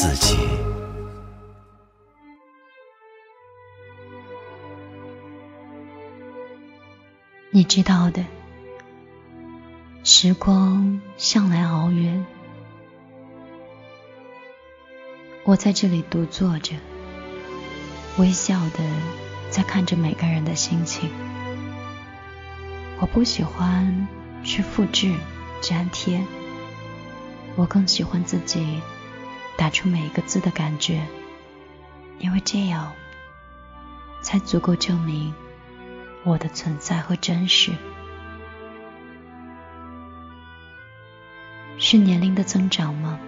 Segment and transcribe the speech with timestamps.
[0.00, 0.38] 自己。
[7.50, 8.24] 你知道的。
[10.04, 12.24] 时光向来熬人，
[15.42, 16.76] 我在这里独坐着，
[18.18, 18.78] 微笑的
[19.50, 21.10] 在看着每个人的心情。
[23.00, 24.06] 我不喜欢
[24.44, 25.12] 去复制、
[25.62, 26.24] 粘贴，
[27.56, 28.80] 我更喜欢自己
[29.58, 31.04] 打出每一个字的感觉，
[32.20, 32.92] 因为这样
[34.22, 35.34] 才足够证明
[36.22, 37.72] 我的存在和真实。
[41.76, 43.18] 是年龄的增长吗？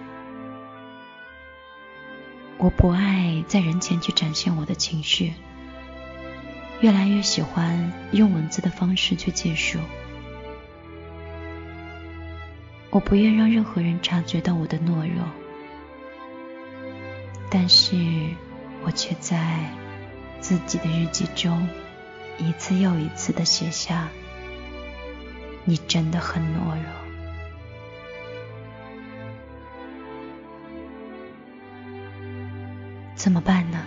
[2.57, 5.33] 我不爱在人前去展现我的情绪，
[6.79, 9.79] 越来越喜欢用文字的方式去记述。
[12.89, 15.25] 我不愿让任何人察觉到我的懦弱，
[17.53, 17.97] 但是
[18.81, 19.69] 我却在
[20.39, 21.67] 自己的日记中
[22.37, 24.07] 一次又一次的写下
[25.65, 26.83] ：“你真的很懦弱。”
[33.15, 33.79] 怎么办呢？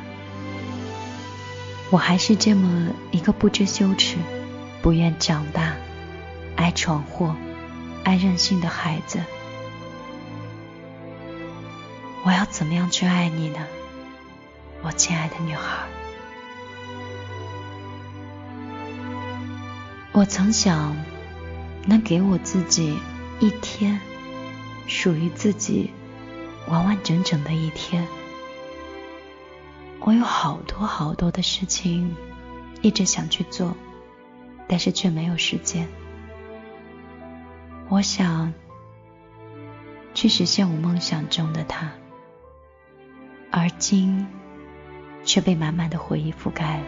[1.90, 4.18] 我还是这么一个不知羞耻、
[4.82, 5.74] 不愿长大、
[6.54, 7.34] 爱闯祸、
[8.04, 9.20] 爱任性的孩子。
[12.54, 13.58] 怎么样去爱你呢，
[14.80, 15.88] 我亲爱的女孩？
[20.12, 20.96] 我曾想，
[21.84, 22.96] 能给我自己
[23.40, 24.00] 一天，
[24.86, 25.90] 属于自己
[26.68, 28.06] 完完整整的一天。
[29.98, 32.14] 我有好多好多的事情，
[32.82, 33.76] 一直想去做，
[34.68, 35.88] 但是却没有时间。
[37.88, 38.54] 我想
[40.14, 41.90] 去实现我梦想中的他，
[43.56, 44.26] 而今
[45.24, 46.84] 却被满满的回忆覆盖了，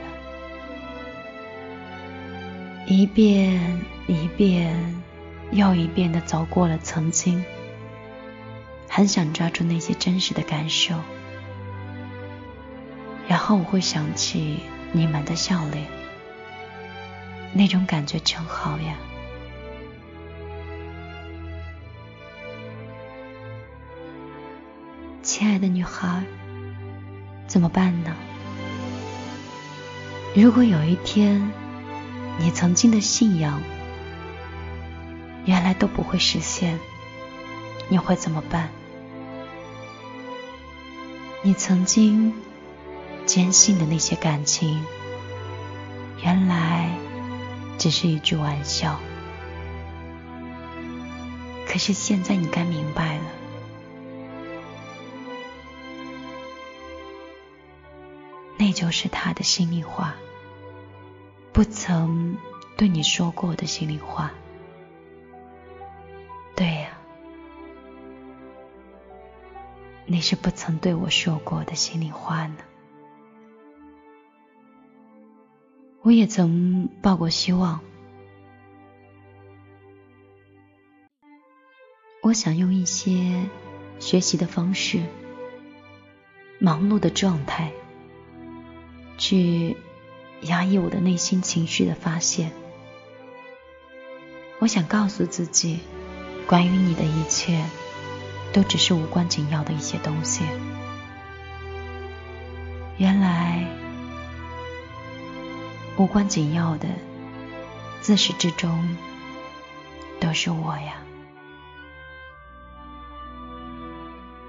[2.89, 5.01] 一遍一遍
[5.53, 7.45] 又一遍的走过了曾经，
[8.89, 10.97] 很想抓住那些真实的感受。
[13.29, 14.59] 然后我会想起
[14.91, 15.87] 你们的笑脸，
[17.53, 18.97] 那种感觉真好呀，
[25.23, 26.25] 亲爱的女孩，
[27.47, 28.15] 怎么办呢？
[30.35, 31.51] 如果有一天
[32.39, 33.63] 你曾经的信仰
[35.45, 36.79] 原来都不会实现，
[37.89, 38.69] 你会怎么办？
[41.43, 42.35] 你曾经。
[43.27, 44.85] 坚信的那些感情，
[46.23, 46.97] 原来
[47.77, 49.01] 只是一句玩笑。
[51.67, 53.25] 可是现在你该明白了，
[58.77, 60.15] 就是他的心里话，
[61.51, 62.37] 不曾
[62.77, 64.31] 对你说过的心里话。
[66.55, 66.91] 对呀，
[70.05, 72.59] 那是不曾对我说过的心里话呢。
[76.03, 77.81] 我也曾抱过希望，
[82.21, 83.49] 我想用一些
[83.99, 85.03] 学习的方式、
[86.59, 87.73] 忙碌的状态，
[89.27, 89.77] 去
[90.43, 92.53] 压抑我的内心情绪的发泄。
[94.61, 95.81] 我想告诉自己，
[96.47, 97.65] 关于你的一切，
[98.53, 100.45] 都只是无关紧要的一些东西。
[102.99, 103.67] 原来。
[105.99, 106.87] 无关紧要的，
[108.03, 108.97] 自始至终
[110.21, 111.03] 都是我呀。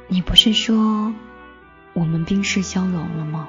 [0.07, 1.13] 你不是说
[1.93, 3.47] 我们冰释消融了吗？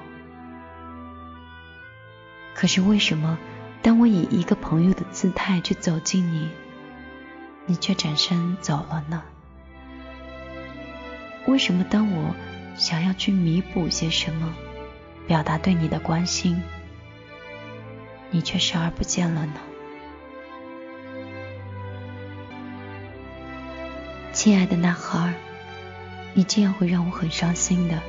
[2.58, 3.38] 可是，为什么
[3.82, 6.50] 当我以一个朋友的姿态去走近你，
[7.66, 9.22] 你却转身走了呢？
[11.46, 12.34] 为什么当我
[12.74, 14.52] 想要去弥补些什么，
[15.28, 16.60] 表达对你的关心，
[18.32, 19.52] 你却视而不见了呢？
[24.32, 25.32] 亲爱的男孩，
[26.34, 28.02] 你这样会让我很伤心的。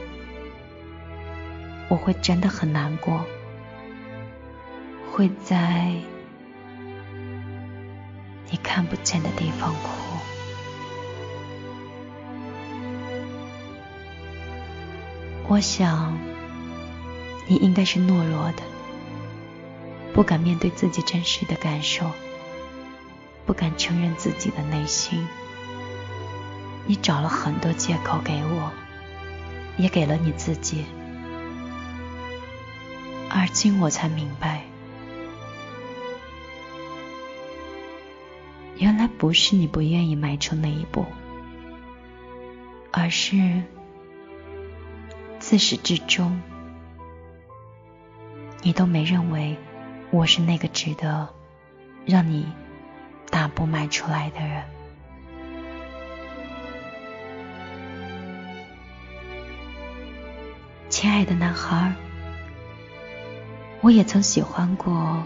[1.87, 3.23] 我会真的很难过。
[5.19, 5.93] 会在
[8.49, 9.89] 你看不见的地方哭。
[15.49, 16.17] 我想，
[17.47, 18.63] 你应该是懦弱的，
[20.13, 22.09] 不敢面对自己真实的感受，
[23.45, 25.27] 不敢承认自己的内心。
[26.85, 28.71] 你找了很多借口给我，
[29.75, 30.85] 也给了你自己，
[33.29, 34.61] 而今我才明白，
[39.19, 41.05] 不是你不愿意迈出那一步，
[42.91, 43.61] 而是。
[45.39, 46.41] 自始至终，
[48.61, 49.55] 你都没认为
[50.11, 51.29] 我是那个值得
[52.05, 52.45] 让你
[53.29, 54.63] 大步迈出来的人。
[60.89, 61.93] 亲爱的男孩，
[63.79, 65.23] 我也曾喜欢过、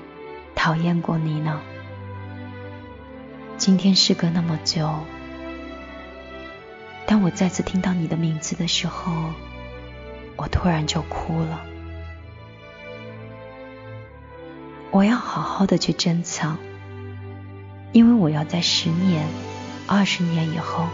[0.53, 1.59] 讨厌过你呢。
[3.65, 4.93] 今天时隔那么久，
[7.07, 9.13] 当我再次听到你的名字的时候。
[10.35, 11.65] 我突然就哭了。
[14.91, 16.57] 我要好好的去珍藏，
[17.93, 19.25] 因为我要在十年、
[19.87, 20.89] 二十年以后，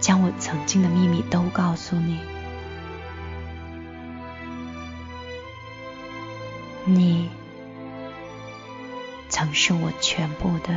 [0.00, 2.18] 将我曾经的秘密都告诉你。
[6.84, 7.30] 你
[9.28, 10.74] 曾是我全部的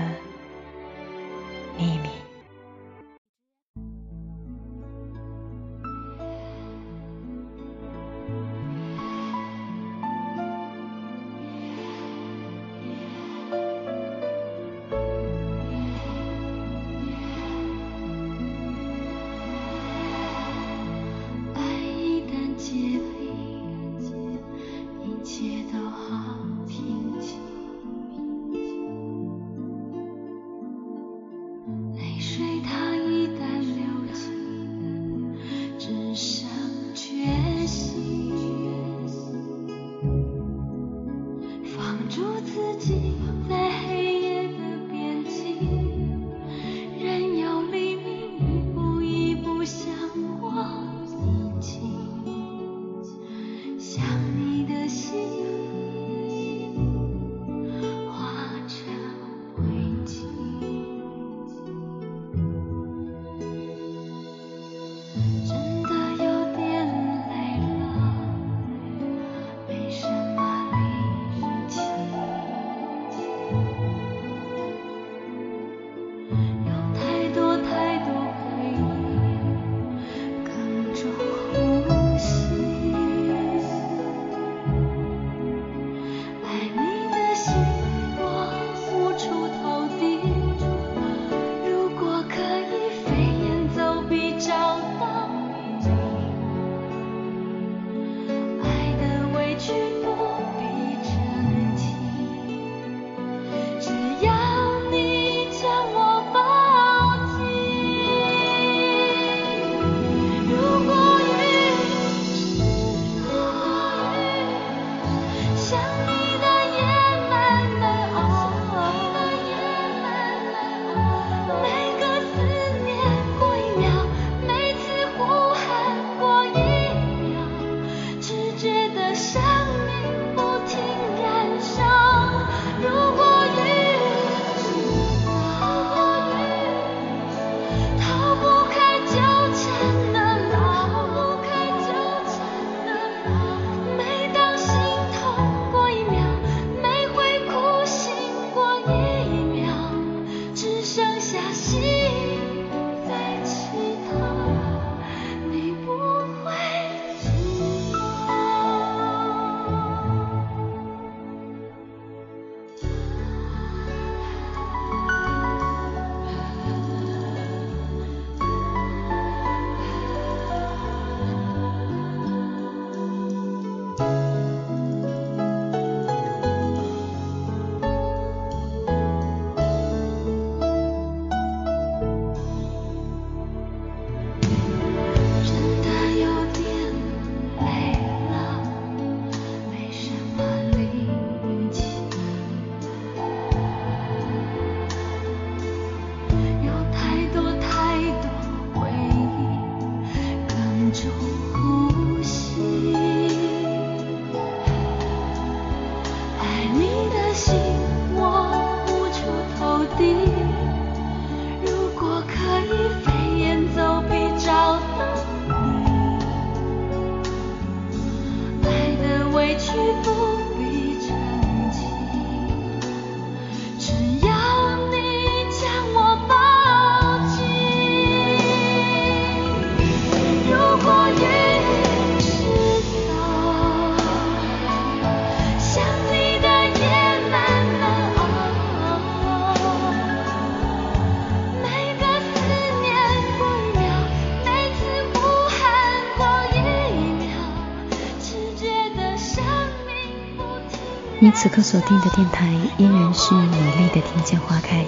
[251.41, 254.83] 此刻锁定的电台依然是美丽的听见花开。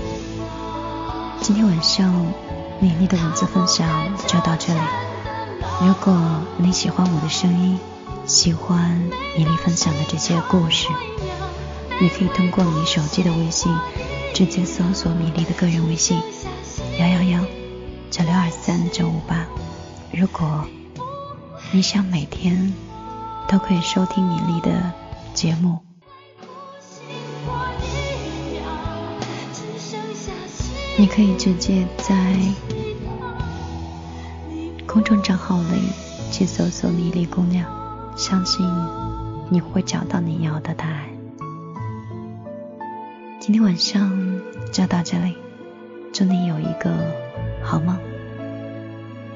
[1.39, 2.13] 今天晚上
[2.81, 3.87] 美丽的文字分享
[4.27, 4.79] 就到这里。
[5.79, 6.13] 如果
[6.57, 7.79] 你喜欢我的声音，
[8.25, 9.01] 喜欢
[9.37, 10.89] 米粒分享的这些故事，
[12.01, 13.73] 你可以通过你手机的微信
[14.33, 16.21] 直接搜索米粒的个人微信
[16.99, 17.45] 幺幺幺
[18.09, 19.45] 九六二三九五八。
[20.11, 20.65] 如果
[21.71, 22.73] 你想每天
[23.47, 24.91] 都可以收听米粒的
[25.33, 25.90] 节目。
[31.01, 32.37] 你可以直接在
[34.85, 35.89] 公众账号里
[36.31, 37.67] 去搜索“米粒姑娘”，
[38.15, 38.63] 相信
[39.49, 41.05] 你会找到你要的答案。
[43.39, 44.39] 今天晚上
[44.71, 45.35] 就到这里，
[46.13, 46.93] 祝你有一个
[47.63, 47.97] 好梦。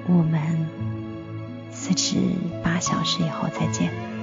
[0.05, 0.69] 我们
[1.71, 2.17] 四十
[2.63, 4.14] 八小时以后再见。